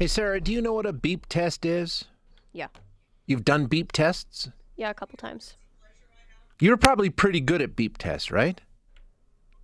[0.00, 2.04] Hey, Sarah, do you know what a beep test is?
[2.52, 2.68] Yeah.
[3.26, 4.48] You've done beep tests?
[4.76, 5.56] Yeah, a couple times.
[6.60, 8.60] You're probably pretty good at beep tests, right?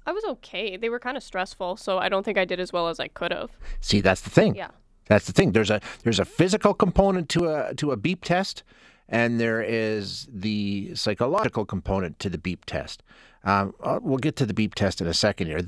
[0.05, 0.77] I was okay.
[0.77, 3.07] They were kind of stressful, so I don't think I did as well as I
[3.07, 3.53] could have.
[3.81, 4.57] See, that's the thing.
[4.57, 4.71] Yeah.
[5.07, 5.53] That's the thing.
[5.53, 8.65] There's a there's a physical component to a to a beep test,
[9.09, 13.03] and there is the psychological component to the beep test.
[13.45, 15.61] Um, uh, we'll get to the beep test in a second here.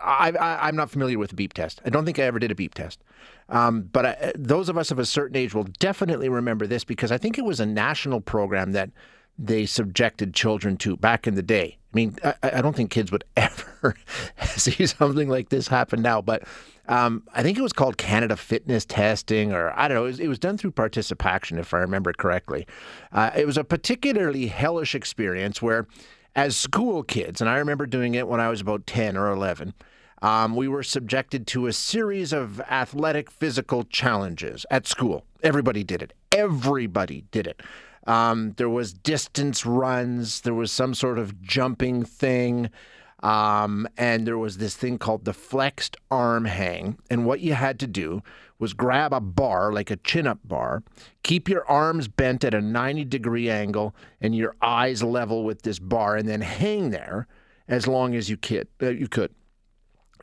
[0.00, 1.80] I, I, I'm not familiar with the beep test.
[1.84, 3.02] I don't think I ever did a beep test.
[3.48, 7.10] Um, but I, those of us of a certain age will definitely remember this because
[7.10, 8.90] I think it was a national program that
[9.38, 11.76] they subjected children to back in the day.
[11.92, 13.96] I mean, I, I don't think kids would ever
[14.44, 16.44] see something like this happen now, but
[16.88, 20.04] um, I think it was called Canada Fitness Testing, or I don't know.
[20.04, 22.66] It was, it was done through ParticipACTION, if I remember correctly.
[23.12, 25.86] Uh, it was a particularly hellish experience where,
[26.34, 29.74] as school kids, and I remember doing it when I was about 10 or 11,
[30.22, 35.24] um, we were subjected to a series of athletic physical challenges at school.
[35.42, 36.12] Everybody did it.
[36.32, 37.62] Everybody did it.
[38.06, 40.42] Um, there was distance runs.
[40.42, 42.70] There was some sort of jumping thing.
[43.22, 46.98] Um, and there was this thing called the flexed arm hang.
[47.10, 48.22] And what you had to do
[48.58, 50.82] was grab a bar, like a chin up bar,
[51.22, 55.78] keep your arms bent at a 90 degree angle and your eyes level with this
[55.78, 57.26] bar, and then hang there
[57.68, 58.68] as long as you could.
[58.82, 59.34] Uh, you could.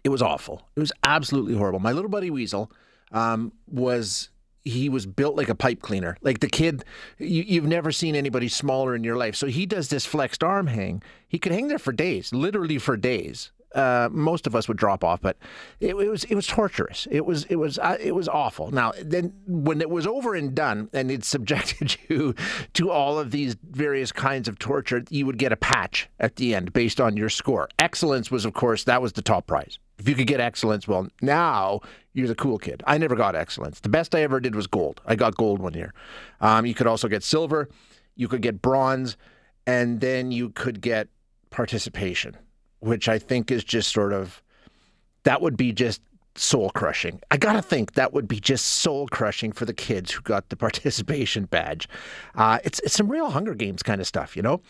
[0.04, 0.68] It was awful.
[0.76, 1.80] It was absolutely horrible.
[1.80, 2.72] My little buddy Weasel
[3.12, 4.30] um, was
[4.66, 6.18] he was built like a pipe cleaner.
[6.22, 6.84] Like the kid,
[7.18, 9.36] you, you've never seen anybody smaller in your life.
[9.36, 11.04] So he does this flexed arm hang.
[11.28, 13.52] He could hang there for days, literally for days.
[13.76, 15.36] Uh, most of us would drop off, but
[15.80, 17.08] it, it was it was torturous.
[17.10, 18.70] It was it was uh, it was awful.
[18.70, 22.36] Now then, when it was over and done, and it subjected you
[22.74, 26.54] to all of these various kinds of torture, you would get a patch at the
[26.54, 27.68] end based on your score.
[27.80, 29.80] Excellence was, of course, that was the top prize.
[30.04, 31.80] If you could get excellence, well, now
[32.12, 32.84] you're the cool kid.
[32.86, 33.80] I never got excellence.
[33.80, 35.00] The best I ever did was gold.
[35.06, 35.94] I got gold one year.
[36.42, 37.70] Um, you could also get silver,
[38.18, 39.16] you could get bronze,
[39.66, 41.08] and then you could get
[41.52, 42.36] participation,
[42.80, 44.44] which I think is just sort of
[45.24, 46.02] that would be just
[46.36, 47.22] soul crushing.
[47.32, 50.56] I gotta think that would be just soul crushing for the kids who got the
[50.68, 51.88] participation badge.
[52.36, 54.62] Uh, it's it's some real Hunger Games kind of stuff, you know.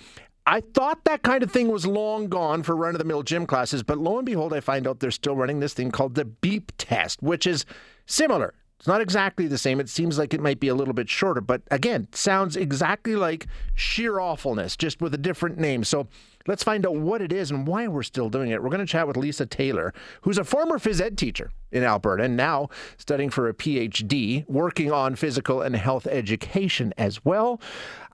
[0.45, 3.45] I thought that kind of thing was long gone for run of the mill gym
[3.45, 6.25] classes, but lo and behold, I find out they're still running this thing called the
[6.25, 7.65] beep test, which is
[8.05, 8.53] similar.
[8.77, 9.79] It's not exactly the same.
[9.79, 13.47] It seems like it might be a little bit shorter, but again, sounds exactly like
[13.73, 15.85] sheer awfulness, just with a different name.
[15.85, 16.09] So
[16.47, 18.61] let's find out what it is and why we're still doing it.
[18.61, 19.93] We're going to chat with Lisa Taylor,
[20.23, 22.67] who's a former phys ed teacher in Alberta and now
[22.97, 27.61] studying for a PhD, working on physical and health education as well.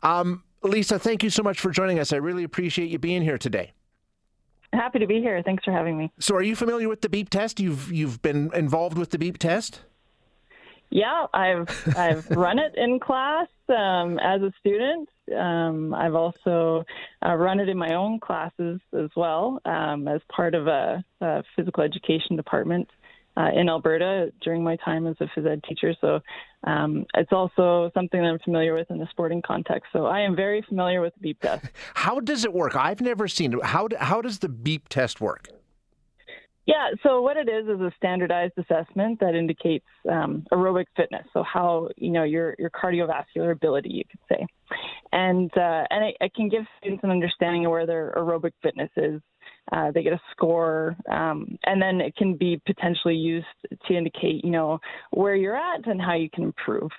[0.03, 2.11] Um, Lisa, thank you so much for joining us.
[2.11, 3.73] I really appreciate you being here today.
[4.73, 5.41] Happy to be here.
[5.43, 6.11] Thanks for having me.
[6.19, 7.59] So, are you familiar with the beep test?
[7.59, 9.81] You've you've been involved with the beep test.
[10.91, 15.09] Yeah, I've I've run it in class um, as a student.
[15.35, 16.85] Um, I've also
[17.25, 21.43] uh, run it in my own classes as well um, as part of a, a
[21.55, 22.89] physical education department
[23.39, 25.93] uh, in Alberta during my time as a phys ed teacher.
[26.01, 26.19] So
[26.65, 29.91] um, it's also something that I'm familiar with in the sporting context.
[29.93, 31.65] So I am very familiar with the beep test.
[31.93, 32.75] How does it work?
[32.75, 33.63] I've never seen it.
[33.63, 35.47] How, how does the beep test work?
[36.65, 41.41] Yeah, so what it is is a standardized assessment that indicates um, aerobic fitness, so
[41.41, 44.45] how you know your your cardiovascular ability, you could say,
[45.11, 48.91] and uh, and it, it can give students an understanding of where their aerobic fitness
[48.97, 49.19] is.
[49.71, 53.45] Uh, they get a score, um, and then it can be potentially used
[53.87, 54.79] to indicate, you know,
[55.11, 56.89] where you're at and how you can improve.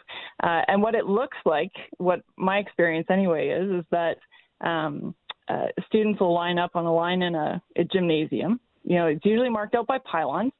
[0.42, 4.16] Uh, and what it looks like, what my experience anyway is, is that
[4.64, 5.14] um,
[5.48, 9.24] uh, students will line up on a line in a, a gymnasium you know, it's
[9.24, 10.52] usually marked out by pylons.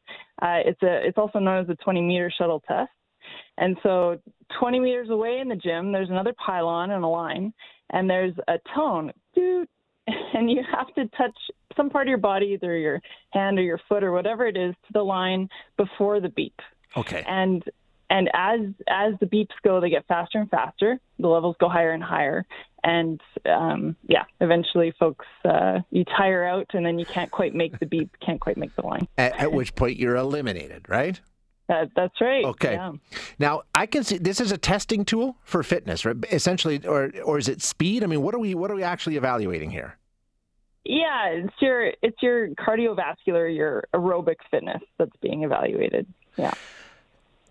[0.42, 2.90] Uh, it's a it's also known as the 20 meter shuttle test.
[3.58, 4.18] And so
[4.58, 7.52] 20 meters away in the gym, there's another pylon and a line,
[7.90, 9.68] and there's a tone, doot,
[10.34, 11.36] and you have to touch
[11.76, 13.00] some part of your body, either your
[13.30, 16.58] hand or your foot or whatever it is, to the line before the beep.
[16.96, 17.24] Okay.
[17.26, 17.62] And
[18.08, 20.98] and as as the beeps go, they get faster and faster.
[21.18, 22.44] The levels go higher and higher,
[22.82, 27.78] and um, yeah, eventually, folks, uh, you tire out, and then you can't quite make
[27.78, 29.06] the beep, can't quite make the line.
[29.16, 31.20] At, at which point you're eliminated, right?
[31.68, 32.44] That, that's right.
[32.44, 32.72] Okay.
[32.72, 32.92] Yeah.
[33.38, 36.16] Now I can see this is a testing tool for fitness, right?
[36.32, 38.02] Essentially, or or is it speed?
[38.02, 39.96] I mean, what are we what are we actually evaluating here?
[40.84, 46.06] Yeah, it's your it's your cardiovascular, your aerobic fitness that's being evaluated.
[46.36, 46.54] Yeah.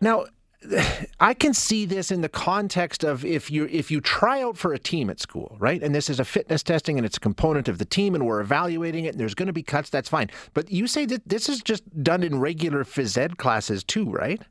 [0.01, 0.25] Now,
[1.19, 4.73] I can see this in the context of if you if you try out for
[4.73, 5.81] a team at school, right?
[5.81, 8.41] And this is a fitness testing and it's a component of the team and we're
[8.41, 10.29] evaluating it and there's going to be cuts, that's fine.
[10.53, 14.41] But you say that this is just done in regular phys ed classes too, right?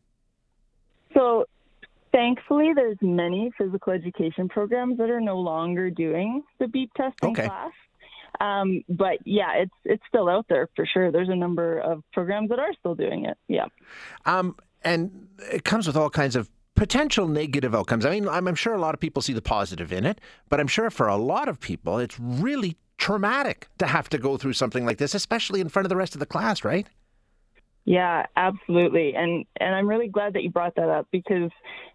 [1.14, 1.46] So
[2.12, 7.46] thankfully, there's many physical education programs that are no longer doing the beep testing Okay.
[7.46, 7.72] class.
[8.40, 11.10] Um, but yeah, it's it's still out there for sure.
[11.10, 13.36] There's a number of programs that are still doing it.
[13.48, 13.66] Yeah.
[14.26, 18.06] Um, and it comes with all kinds of potential negative outcomes.
[18.06, 20.60] I mean, I'm, I'm sure a lot of people see the positive in it, but
[20.60, 24.52] I'm sure for a lot of people, it's really traumatic to have to go through
[24.52, 26.86] something like this, especially in front of the rest of the class, right?
[27.84, 29.14] Yeah, absolutely.
[29.16, 31.50] And and I'm really glad that you brought that up because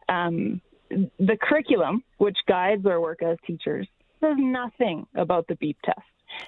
[0.09, 0.59] um,
[0.89, 3.87] the curriculum, which guides our work as teachers,
[4.19, 6.01] says nothing about the beep test.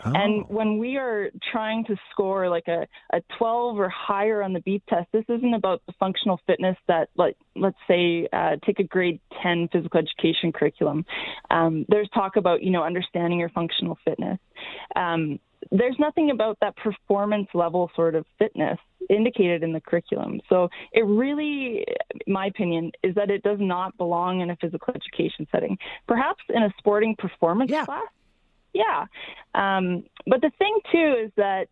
[0.04, 4.60] And when we are trying to score like a, a 12 or higher on the
[4.62, 8.84] beep test, this isn't about the functional fitness that, like, let's say, uh, take a
[8.84, 11.06] grade 10 physical education curriculum.
[11.50, 14.40] Um, there's talk about, you know, understanding your functional fitness.
[14.96, 15.40] Um,
[15.72, 18.78] there's nothing about that performance level sort of fitness
[19.10, 20.40] indicated in the curriculum.
[20.50, 21.86] So it really,
[22.28, 25.78] my opinion, is that it does not belong in a physical education setting.
[26.08, 27.86] Perhaps in a sporting performance Yeah.
[27.86, 28.04] class,
[28.76, 29.06] yeah.
[29.56, 31.68] Um, but the thing too is that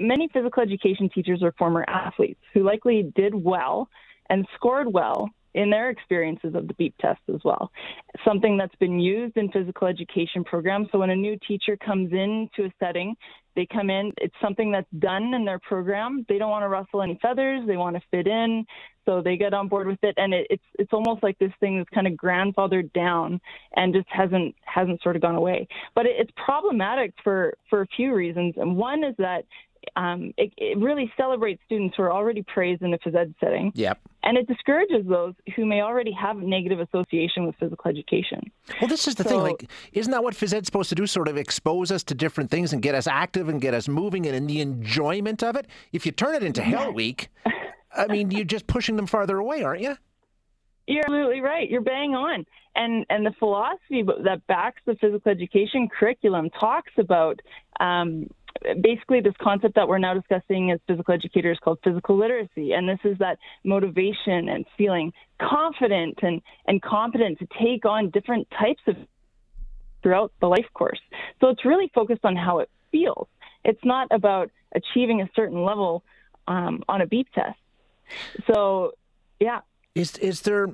[0.00, 3.88] many physical education teachers are former athletes who likely did well
[4.30, 7.72] and scored well in their experiences of the beep test as well.
[8.24, 10.88] Something that's been used in physical education programs.
[10.92, 13.16] So when a new teacher comes into a setting,
[13.56, 16.26] they come in, it's something that's done in their program.
[16.28, 18.66] They don't want to rustle any feathers, they want to fit in.
[19.06, 21.78] So they get on board with it and it, it's it's almost like this thing
[21.80, 23.40] is kind of grandfathered down
[23.76, 25.68] and just hasn't hasn't sort of gone away.
[25.94, 28.54] But it, it's problematic for for a few reasons.
[28.58, 29.44] And one is that
[29.94, 33.72] um, it, it really celebrates students who are already praised in a phys ed setting,
[33.74, 34.00] Yep.
[34.24, 38.50] and it discourages those who may already have negative association with physical education.
[38.80, 39.40] Well, this is the thing.
[39.40, 41.06] Like, isn't that what phys ed's supposed to do?
[41.06, 44.26] Sort of expose us to different things and get us active and get us moving
[44.26, 45.66] and in the enjoyment of it.
[45.92, 47.28] If you turn it into Hell Week,
[47.96, 49.96] I mean, you're just pushing them farther away, aren't you?
[50.88, 51.68] You're absolutely right.
[51.68, 52.44] You're bang on.
[52.76, 57.40] And and the philosophy that backs the physical education curriculum talks about
[57.80, 58.28] um,
[58.80, 62.72] basically this concept that we're now discussing as physical educators called physical literacy.
[62.72, 68.48] And this is that motivation and feeling confident and, and competent to take on different
[68.50, 68.96] types of
[70.02, 71.00] throughout the life course.
[71.40, 73.28] So it's really focused on how it feels.
[73.64, 76.04] It's not about achieving a certain level
[76.46, 77.58] um, on a beep test.
[78.46, 78.92] So,
[79.40, 79.60] yeah,
[79.96, 80.68] Is is there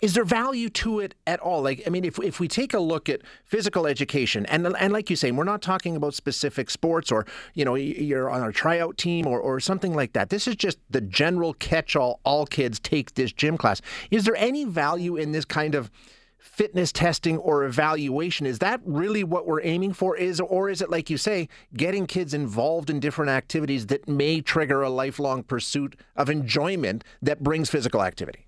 [0.00, 1.62] is there value to it at all?
[1.62, 5.10] Like, I mean, if if we take a look at physical education, and and like
[5.10, 8.98] you say, we're not talking about specific sports or you know you're on a tryout
[8.98, 10.30] team or or something like that.
[10.30, 12.20] This is just the general catch-all.
[12.24, 13.80] All kids take this gym class.
[14.10, 15.90] Is there any value in this kind of
[16.38, 20.90] fitness testing or evaluation is that really what we're aiming for is or is it
[20.90, 25.96] like you say getting kids involved in different activities that may trigger a lifelong pursuit
[26.14, 28.46] of enjoyment that brings physical activity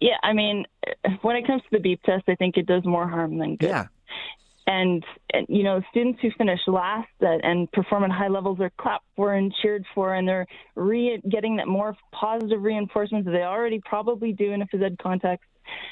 [0.00, 0.64] Yeah, I mean,
[1.22, 3.68] when it comes to the beep test, I think it does more harm than good.
[3.68, 3.86] yeah
[4.66, 8.72] And, and you know, students who finish last at, and perform at high levels are
[8.78, 13.42] clapped for and cheered for, and they're re- getting that more positive reinforcement that they
[13.42, 15.46] already probably do in a phys ed context.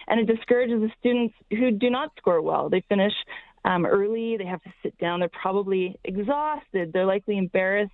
[0.08, 2.68] And it discourages the students who do not score well.
[2.68, 3.12] They finish
[3.64, 7.92] um, early, they have to sit down, they're probably exhausted, they're likely embarrassed.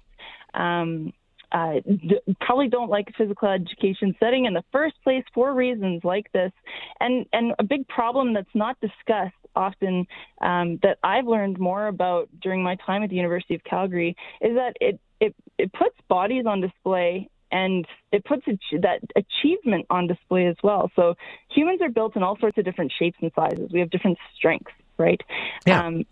[0.55, 1.13] Um,
[1.53, 6.31] uh, d- probably don't like physical education setting in the first place for reasons like
[6.33, 6.53] this.
[7.01, 10.07] And and a big problem that's not discussed often
[10.41, 14.55] um, that I've learned more about during my time at the University of Calgary is
[14.55, 18.45] that it it, it puts bodies on display and it puts
[18.81, 20.91] that achievement on display as well.
[20.95, 21.15] So
[21.51, 23.71] humans are built in all sorts of different shapes and sizes.
[23.73, 25.21] We have different strengths, right?
[25.67, 25.87] Yeah.
[25.87, 26.05] Um,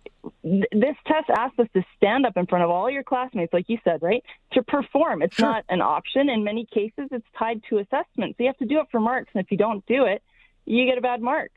[0.42, 3.68] th- this test asks us to stand up in front of all your classmates, like
[3.68, 4.25] you said, right?
[4.54, 5.23] To perform.
[5.23, 5.47] It's Sure.
[5.47, 6.28] not an option.
[6.28, 8.37] In many cases, it's tied to assessment.
[8.37, 10.23] So you have to do it for marks, and if you don't do it,
[10.64, 11.52] you get a bad mark.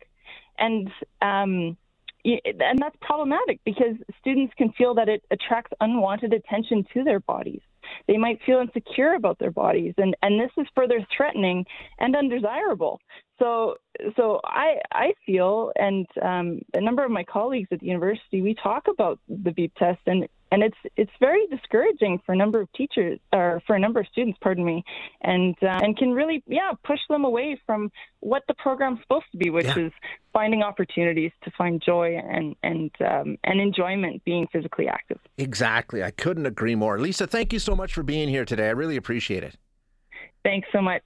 [0.60, 1.78] And um,
[2.24, 7.62] and that's problematic because students can feel that it attracts unwanted attention to their bodies.
[8.08, 11.66] They might feel insecure about their bodies, and, and this is further threatening
[12.00, 13.00] and undesirable.
[13.40, 13.76] So,
[14.16, 18.56] so I I feel, and um, a number of my colleagues at the university, we
[18.56, 22.72] talk about the beep test, and and it's it's very discouraging for a number of
[22.74, 24.84] teachers or for a number of students, pardon me,
[25.22, 27.90] and uh, and can really yeah push them away from
[28.20, 29.88] what the program's supposed to be, which Yeah.
[29.88, 29.92] is
[30.34, 35.20] finding opportunities to find joy and and um, and enjoyment being physically active.
[35.38, 36.04] Exactly.
[36.04, 37.00] I couldn't agree more.
[37.00, 38.68] Lisa, thank you so much for being here today.
[38.68, 39.56] I really appreciate it.
[40.44, 41.04] Thanks so much.